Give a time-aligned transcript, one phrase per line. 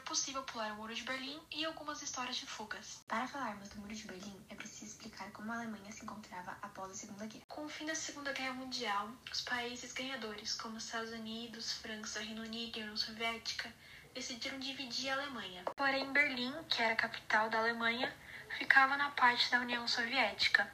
[0.00, 3.02] possível pular o Muro de Berlim e algumas histórias de fugas.
[3.08, 6.90] Para falarmos do Muro de Berlim, é preciso explicar como a Alemanha se encontrava após
[6.90, 7.44] a Segunda Guerra.
[7.48, 12.42] Com o fim da Segunda Guerra Mundial, os países ganhadores, como Estados Unidos, França, Reino
[12.42, 13.72] Unido e União Soviética,
[14.14, 15.64] decidiram dividir a Alemanha.
[15.76, 18.14] Porém, Berlim, que era a capital da Alemanha,
[18.58, 20.70] ficava na parte da União Soviética.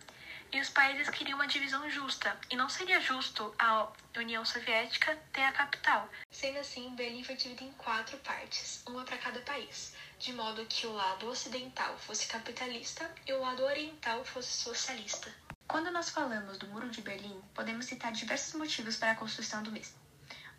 [0.53, 5.45] E os países queriam uma divisão justa, e não seria justo a União Soviética ter
[5.45, 6.07] a capital.
[6.31, 10.87] Sendo assim, Berlim foi dividido em quatro partes, uma para cada país, de modo que
[10.87, 15.35] o lado ocidental fosse capitalista e o lado oriental fosse socialista.
[15.67, 19.73] Quando nós falamos do Muro de Berlim, podemos citar diversos motivos para a construção do
[19.73, 19.97] mesmo.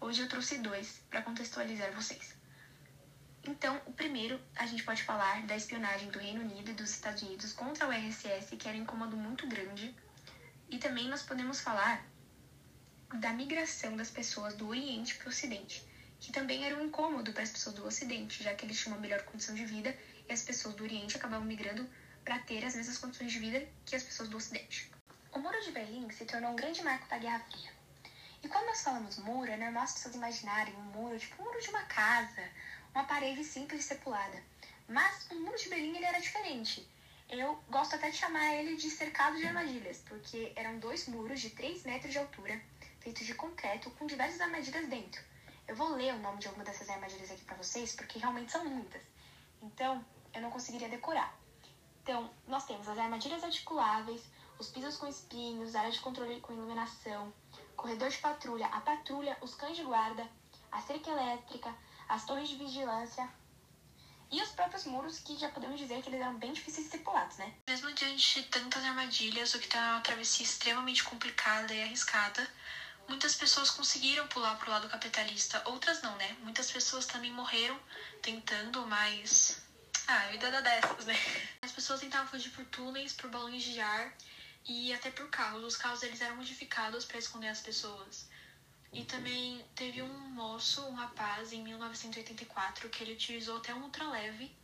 [0.02, 2.36] Hoje eu trouxe dois para contextualizar vocês.
[3.46, 7.22] Então, o primeiro, a gente pode falar da espionagem do Reino Unido e dos Estados
[7.24, 9.94] Unidos contra o RSS, que era um incômodo muito grande.
[10.70, 12.06] E também nós podemos falar
[13.16, 15.86] da migração das pessoas do Oriente para o Ocidente,
[16.22, 19.02] que também era um incômodo para as pessoas do Ocidente, já que eles tinham uma
[19.02, 19.96] melhor condição de vida
[20.28, 21.88] e as pessoas do Oriente acabavam migrando
[22.24, 24.90] para ter as mesmas condições de vida que as pessoas do Ocidente.
[25.34, 27.72] O Muro de Berlim se tornou um grande marco da Guerra Fria.
[28.42, 31.62] E quando nós falamos muro, é normal as pessoas imaginarem um muro, tipo um muro
[31.62, 32.44] de uma casa,
[32.94, 34.42] uma parede simples de ser pulada.
[34.88, 36.88] Mas o muro de Berlim ele era diferente.
[37.30, 41.50] Eu gosto até de chamar ele de cercado de armadilhas, porque eram dois muros de
[41.50, 42.62] 3 metros de altura,
[43.00, 45.24] feitos de concreto, com diversas armadilhas dentro.
[45.68, 48.66] Eu vou ler o nome de alguma dessas armadilhas aqui para vocês, porque realmente são
[48.66, 49.02] muitas.
[49.62, 51.34] Então, eu não conseguiria decorar.
[52.04, 54.22] Então, nós temos as armadilhas articuláveis,
[54.60, 57.34] os pisos com espinhos, área de controle com iluminação,
[57.76, 60.28] corredor de patrulha, a patrulha, os cães de guarda,
[60.72, 61.74] a cerca elétrica,
[62.10, 63.28] as torres de vigilância
[64.34, 67.04] e os próprios muros, que já podemos dizer que eles eram bem difíceis de ser
[67.04, 67.54] pulados, né?
[67.68, 72.48] Mesmo diante de tantas armadilhas, o que está uma travessia extremamente complicada e arriscada,
[73.08, 76.36] muitas pessoas conseguiram pular para o lado capitalista, outras não, né?
[76.42, 77.80] Muitas pessoas também morreram
[78.24, 79.62] tentando, mas.
[80.08, 81.16] Ah, a vida dá dessas, né?
[81.62, 84.18] As pessoas tentavam fugir por túneis, por balões de ar
[84.66, 85.64] e até por carros.
[85.64, 88.28] Os carros eles eram modificados para esconder as pessoas.
[88.94, 94.56] E também teve um moço, um rapaz, em 1984, que ele utilizou até um ultraleve,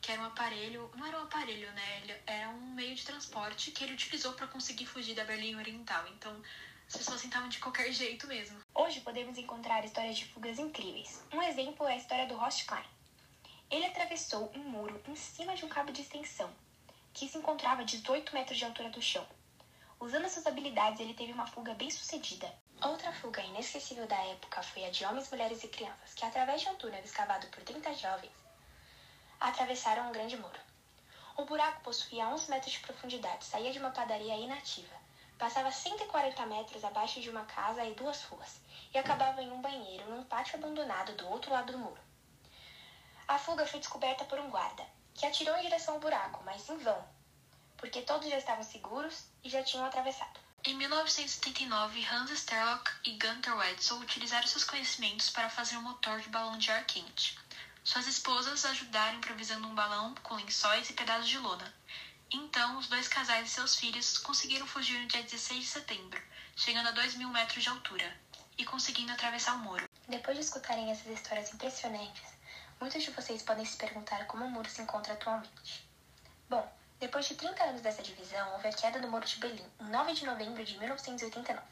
[0.00, 2.00] que era um aparelho, não era um aparelho, né?
[2.02, 6.04] Ele era um meio de transporte que ele utilizou para conseguir fugir da Berlim Oriental.
[6.08, 6.42] Então,
[6.88, 8.58] as pessoas tentavam de qualquer jeito mesmo.
[8.74, 11.22] Hoje podemos encontrar histórias de fugas incríveis.
[11.32, 12.84] Um exemplo é a história do Ross Klein.
[13.70, 16.52] Ele atravessou um muro em cima de um cabo de extensão,
[17.14, 19.26] que se encontrava a 18 metros de altura do chão.
[20.00, 22.52] Usando suas habilidades, ele teve uma fuga bem sucedida.
[22.82, 26.68] Outra fuga inesquecível da época foi a de homens, mulheres e crianças, que através de
[26.68, 28.30] um túnel escavado por 30 jovens,
[29.40, 30.60] atravessaram um grande muro.
[31.38, 34.94] O buraco possuía 11 metros de profundidade, saía de uma padaria inativa,
[35.38, 38.60] passava 140 metros abaixo de uma casa e duas ruas,
[38.92, 42.00] e acabava em um banheiro num pátio abandonado do outro lado do muro.
[43.26, 44.84] A fuga foi descoberta por um guarda,
[45.14, 47.02] que atirou em direção ao buraco, mas em vão,
[47.78, 50.45] porque todos já estavam seguros e já tinham atravessado.
[50.66, 56.28] Em 1979, Hans Sterlock e Gunther Wetzel utilizaram seus conhecimentos para fazer um motor de
[56.28, 57.38] balão de ar quente.
[57.84, 61.72] Suas esposas ajudaram improvisando um balão com lençóis e pedaços de lona.
[62.32, 66.20] Então, os dois casais e seus filhos conseguiram fugir no dia 16 de setembro,
[66.56, 68.20] chegando a 2 mil metros de altura,
[68.58, 69.88] e conseguindo atravessar o muro.
[70.08, 72.24] Depois de escutarem essas histórias impressionantes,
[72.80, 75.88] muitos de vocês podem se perguntar como o muro se encontra atualmente.
[76.50, 76.68] Bom,
[76.98, 80.12] depois de 30 anos dessa divisão, houve a queda do Muro de Berlim, em 9
[80.14, 81.62] de novembro de 1989.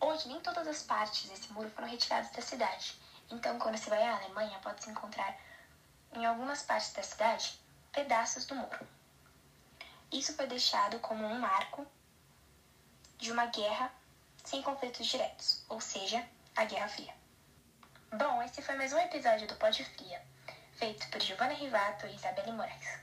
[0.00, 2.94] Hoje, nem todas as partes desse muro foram retiradas da cidade,
[3.30, 5.36] então, quando se vai à Alemanha, pode-se encontrar
[6.12, 7.60] em algumas partes da cidade
[7.92, 8.88] pedaços do muro.
[10.10, 11.86] Isso foi deixado como um marco
[13.18, 13.92] de uma guerra
[14.44, 16.26] sem conflitos diretos, ou seja,
[16.56, 17.14] a Guerra Fria.
[18.12, 20.22] Bom, esse foi mais um episódio do Pode Fria,
[20.72, 22.98] feito por Giovanna Rivato e Isabelle Moraes.